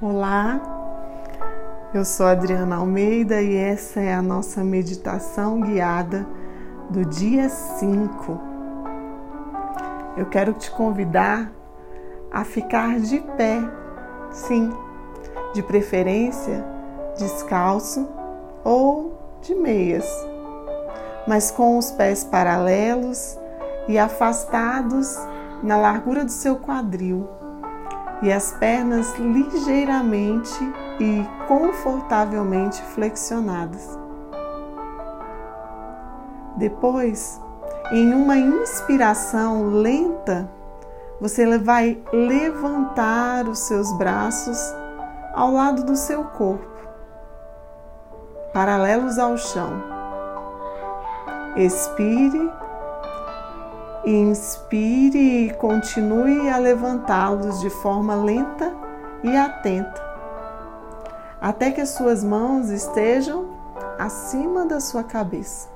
Olá, 0.00 0.60
eu 1.92 2.04
sou 2.04 2.26
Adriana 2.26 2.76
Almeida 2.76 3.42
e 3.42 3.56
essa 3.56 3.98
é 3.98 4.14
a 4.14 4.22
nossa 4.22 4.62
meditação 4.62 5.60
guiada 5.60 6.24
do 6.88 7.04
dia 7.04 7.48
5. 7.48 8.40
Eu 10.16 10.26
quero 10.26 10.52
te 10.52 10.70
convidar 10.70 11.50
a 12.30 12.44
ficar 12.44 13.00
de 13.00 13.18
pé, 13.36 13.60
sim, 14.30 14.70
de 15.52 15.64
preferência 15.64 16.64
descalço 17.18 18.08
ou 18.62 19.18
de 19.42 19.52
meias, 19.52 20.08
mas 21.26 21.50
com 21.50 21.76
os 21.76 21.90
pés 21.90 22.22
paralelos 22.22 23.36
e 23.88 23.98
afastados 23.98 25.18
na 25.60 25.76
largura 25.76 26.24
do 26.24 26.30
seu 26.30 26.54
quadril 26.54 27.37
e 28.22 28.32
as 28.32 28.52
pernas 28.52 29.14
ligeiramente 29.18 30.58
e 30.98 31.24
confortavelmente 31.46 32.82
flexionadas. 32.82 33.98
Depois, 36.56 37.40
em 37.92 38.12
uma 38.12 38.36
inspiração 38.36 39.68
lenta, 39.68 40.50
você 41.20 41.58
vai 41.58 42.00
levantar 42.12 43.48
os 43.48 43.60
seus 43.60 43.92
braços 43.96 44.58
ao 45.34 45.52
lado 45.52 45.84
do 45.84 45.96
seu 45.96 46.24
corpo, 46.24 46.68
paralelos 48.52 49.18
ao 49.18 49.36
chão. 49.36 49.82
Expire 51.56 52.50
Inspire 54.10 55.18
e 55.18 55.54
continue 55.56 56.48
a 56.48 56.56
levantá-los 56.56 57.60
de 57.60 57.68
forma 57.68 58.14
lenta 58.14 58.72
e 59.22 59.36
atenta, 59.36 60.02
até 61.38 61.70
que 61.70 61.82
as 61.82 61.90
suas 61.90 62.24
mãos 62.24 62.70
estejam 62.70 63.50
acima 63.98 64.64
da 64.64 64.80
sua 64.80 65.04
cabeça. 65.04 65.68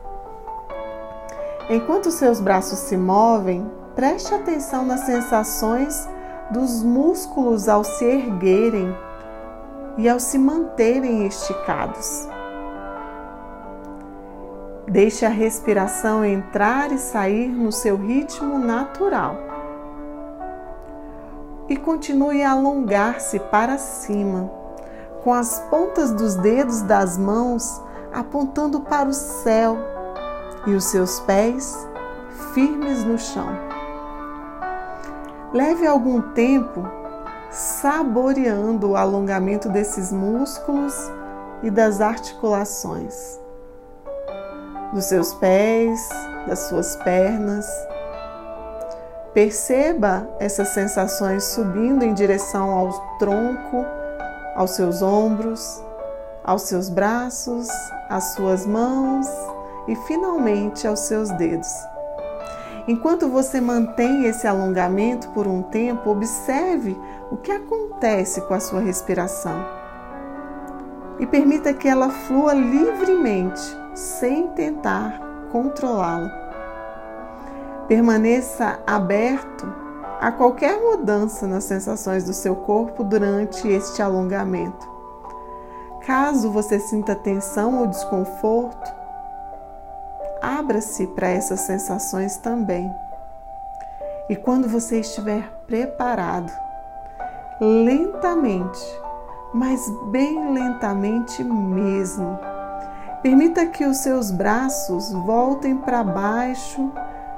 Enquanto 1.68 2.10
seus 2.10 2.40
braços 2.40 2.78
se 2.78 2.96
movem, 2.96 3.70
preste 3.94 4.32
atenção 4.32 4.82
nas 4.86 5.00
sensações 5.00 6.08
dos 6.50 6.82
músculos 6.82 7.68
ao 7.68 7.84
se 7.84 8.06
erguerem 8.06 8.96
e 9.98 10.08
ao 10.08 10.18
se 10.18 10.38
manterem 10.38 11.26
esticados. 11.26 12.26
Deixe 14.92 15.24
a 15.24 15.30
respiração 15.30 16.22
entrar 16.22 16.92
e 16.92 16.98
sair 16.98 17.48
no 17.48 17.72
seu 17.72 17.96
ritmo 17.96 18.58
natural. 18.58 19.38
E 21.66 21.78
continue 21.78 22.42
a 22.42 22.50
alongar-se 22.50 23.38
para 23.38 23.78
cima, 23.78 24.50
com 25.24 25.32
as 25.32 25.60
pontas 25.70 26.12
dos 26.12 26.34
dedos 26.34 26.82
das 26.82 27.16
mãos 27.16 27.80
apontando 28.12 28.82
para 28.82 29.08
o 29.08 29.14
céu 29.14 29.78
e 30.66 30.74
os 30.74 30.84
seus 30.84 31.20
pés 31.20 31.88
firmes 32.52 33.02
no 33.02 33.18
chão. 33.18 33.48
Leve 35.54 35.86
algum 35.86 36.20
tempo 36.34 36.86
saboreando 37.50 38.90
o 38.90 38.96
alongamento 38.96 39.70
desses 39.70 40.12
músculos 40.12 40.94
e 41.62 41.70
das 41.70 42.02
articulações 42.02 43.40
dos 44.92 45.06
seus 45.06 45.32
pés, 45.34 46.08
das 46.46 46.60
suas 46.60 46.96
pernas. 46.96 47.66
Perceba 49.32 50.28
essas 50.38 50.68
sensações 50.68 51.44
subindo 51.44 52.04
em 52.04 52.12
direção 52.12 52.70
ao 52.70 52.92
tronco, 53.18 53.84
aos 54.54 54.72
seus 54.72 55.00
ombros, 55.00 55.82
aos 56.44 56.62
seus 56.62 56.90
braços, 56.90 57.68
às 58.10 58.34
suas 58.34 58.66
mãos 58.66 59.26
e 59.88 59.96
finalmente 59.96 60.86
aos 60.86 61.00
seus 61.00 61.30
dedos. 61.30 61.72
Enquanto 62.86 63.28
você 63.28 63.60
mantém 63.60 64.24
esse 64.24 64.46
alongamento 64.46 65.28
por 65.28 65.46
um 65.46 65.62
tempo, 65.62 66.10
observe 66.10 67.00
o 67.30 67.36
que 67.36 67.52
acontece 67.52 68.40
com 68.42 68.54
a 68.54 68.60
sua 68.60 68.80
respiração 68.80 69.64
e 71.18 71.26
permita 71.26 71.72
que 71.72 71.88
ela 71.88 72.10
flua 72.10 72.52
livremente 72.52 73.81
sem 73.94 74.48
tentar 74.48 75.20
controlá-lo. 75.50 76.30
Permaneça 77.88 78.80
aberto 78.86 79.66
a 80.20 80.30
qualquer 80.30 80.80
mudança 80.80 81.46
nas 81.46 81.64
sensações 81.64 82.24
do 82.24 82.32
seu 82.32 82.54
corpo 82.54 83.02
durante 83.02 83.66
este 83.68 84.00
alongamento. 84.00 84.90
Caso 86.06 86.50
você 86.50 86.78
sinta 86.78 87.14
tensão 87.14 87.80
ou 87.80 87.86
desconforto, 87.86 88.90
abra-se 90.40 91.06
para 91.08 91.28
essas 91.28 91.60
sensações 91.60 92.36
também. 92.38 92.92
E 94.28 94.36
quando 94.36 94.68
você 94.68 95.00
estiver 95.00 95.42
preparado, 95.66 96.52
lentamente, 97.60 98.80
mas 99.52 99.80
bem 100.10 100.52
lentamente 100.52 101.44
mesmo, 101.44 102.38
Permita 103.22 103.66
que 103.66 103.84
os 103.84 103.98
seus 103.98 104.32
braços 104.32 105.12
voltem 105.12 105.76
para 105.76 106.02
baixo 106.02 106.90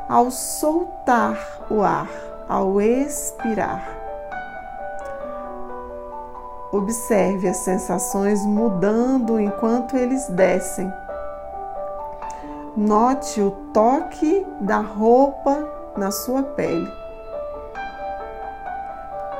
ao 0.08 0.30
soltar 0.30 1.36
o 1.70 1.82
ar, 1.82 2.08
ao 2.48 2.80
expirar. 2.80 3.86
Observe 6.72 7.46
as 7.48 7.58
sensações 7.58 8.44
mudando 8.46 9.38
enquanto 9.38 9.94
eles 9.94 10.26
descem. 10.28 10.90
Note 12.74 13.42
o 13.42 13.50
toque 13.74 14.44
da 14.62 14.78
roupa 14.78 15.68
na 15.98 16.10
sua 16.10 16.42
pele. 16.42 16.90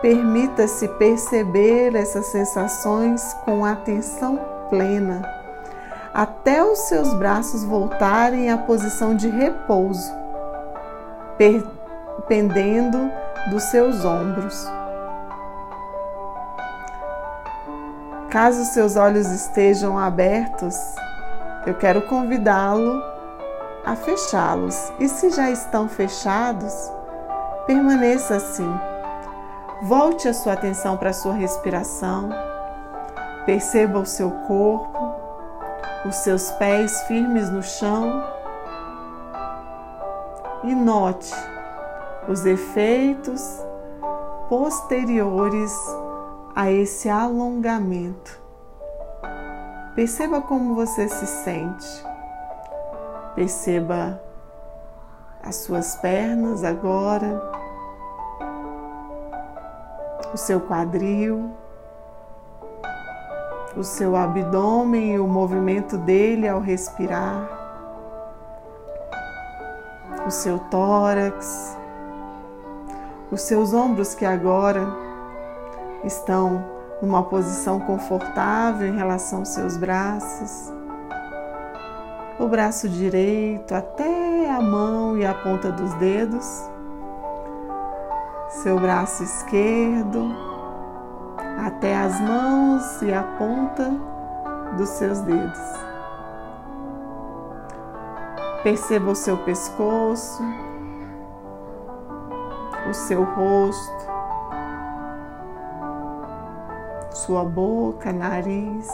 Permita-se 0.02 0.86
perceber 0.88 1.94
essas 1.96 2.26
sensações 2.26 3.32
com 3.46 3.64
atenção 3.64 4.38
plena 4.68 5.43
até 6.14 6.62
os 6.64 6.78
seus 6.78 7.12
braços 7.14 7.64
voltarem 7.64 8.48
à 8.48 8.56
posição 8.56 9.16
de 9.16 9.28
repouso, 9.28 10.12
pendendo 12.28 13.10
dos 13.50 13.64
seus 13.64 14.04
ombros. 14.04 14.70
Caso 18.30 18.64
seus 18.66 18.94
olhos 18.94 19.26
estejam 19.26 19.98
abertos, 19.98 20.76
eu 21.66 21.74
quero 21.74 22.02
convidá-lo 22.02 23.02
a 23.84 23.96
fechá-los. 23.96 24.92
E 25.00 25.08
se 25.08 25.30
já 25.30 25.50
estão 25.50 25.88
fechados, 25.88 26.92
permaneça 27.66 28.36
assim. 28.36 28.72
Volte 29.82 30.28
a 30.28 30.34
sua 30.34 30.52
atenção 30.52 30.96
para 30.96 31.10
a 31.10 31.14
sua 31.14 31.34
respiração. 31.34 32.30
Perceba 33.44 33.98
o 33.98 34.06
seu 34.06 34.30
corpo 34.30 35.13
os 36.04 36.16
seus 36.16 36.50
pés 36.52 37.02
firmes 37.02 37.50
no 37.50 37.62
chão 37.62 38.22
e 40.62 40.74
note 40.74 41.32
os 42.28 42.44
efeitos 42.44 43.60
posteriores 44.48 45.72
a 46.54 46.70
esse 46.70 47.08
alongamento. 47.08 48.40
Perceba 49.94 50.40
como 50.40 50.74
você 50.74 51.08
se 51.08 51.26
sente. 51.26 52.04
Perceba 53.34 54.20
as 55.42 55.56
suas 55.56 55.96
pernas 55.96 56.64
agora, 56.64 57.42
o 60.32 60.36
seu 60.36 60.60
quadril 60.60 61.52
o 63.76 63.82
seu 63.82 64.14
abdômen 64.14 65.14
e 65.14 65.18
o 65.18 65.26
movimento 65.26 65.98
dele 65.98 66.46
ao 66.46 66.60
respirar, 66.60 67.48
o 70.26 70.30
seu 70.30 70.58
tórax, 70.58 71.76
os 73.30 73.42
seus 73.42 73.74
ombros 73.74 74.14
que 74.14 74.24
agora 74.24 74.86
estão 76.04 76.64
numa 77.02 77.22
posição 77.24 77.80
confortável 77.80 78.86
em 78.86 78.96
relação 78.96 79.40
aos 79.40 79.48
seus 79.48 79.76
braços, 79.76 80.72
o 82.38 82.46
braço 82.46 82.88
direito 82.88 83.74
até 83.74 84.50
a 84.50 84.60
mão 84.60 85.18
e 85.18 85.26
a 85.26 85.34
ponta 85.34 85.72
dos 85.72 85.92
dedos, 85.94 86.70
seu 88.62 88.78
braço 88.78 89.24
esquerdo 89.24 90.53
até 91.58 91.96
as 91.96 92.20
mãos 92.20 93.02
e 93.02 93.12
a 93.12 93.22
ponta 93.22 93.90
dos 94.76 94.88
seus 94.90 95.20
dedos. 95.20 95.60
Perceba 98.62 99.10
o 99.10 99.14
seu 99.14 99.36
pescoço, 99.38 100.42
o 102.88 102.94
seu 102.94 103.22
rosto, 103.24 104.04
sua 107.12 107.44
boca, 107.44 108.12
nariz, 108.12 108.88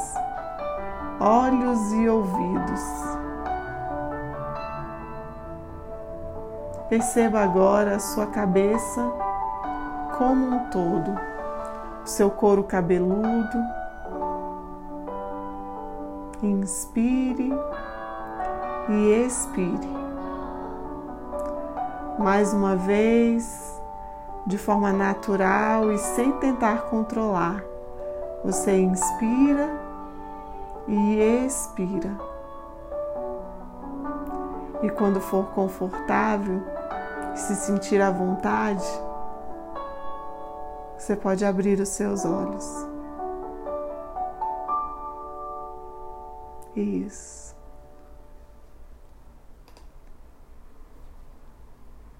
olhos 1.21 1.93
e 1.93 2.09
ouvidos. 2.09 2.81
Perceba 6.89 7.41
agora 7.41 7.97
a 7.97 8.01
sua 8.01 8.27
cabeça 8.27 9.01
como 10.19 10.56
um 10.56 10.71
todo, 10.71 11.17
seu 12.11 12.31
couro 12.31 12.65
cabeludo. 12.65 13.57
Inspire 16.43 17.53
e 18.89 19.25
expire. 19.25 19.89
Mais 22.19 22.53
uma 22.53 22.77
vez, 22.77 23.81
de 24.47 24.59
forma 24.59 24.93
natural 24.93 25.93
e 25.93 25.99
sem 25.99 26.33
tentar 26.33 26.83
controlar. 26.83 27.62
Você 28.45 28.77
inspira 28.77 29.71
e 30.89 31.45
expira. 31.47 32.11
E 34.83 34.91
quando 34.91 35.21
for 35.21 35.47
confortável, 35.51 36.61
se 37.35 37.55
sentir 37.55 38.01
à 38.01 38.11
vontade, 38.11 38.85
você 41.00 41.17
pode 41.17 41.44
abrir 41.44 41.81
os 41.81 41.88
seus 41.88 42.25
olhos. 42.26 42.64
Isso. 46.76 47.50